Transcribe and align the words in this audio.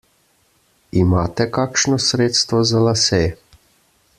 Imate 1.01 1.45
kakšno 1.57 1.99
sredstvo 2.07 2.63
za 2.71 2.81
lase? 2.89 3.21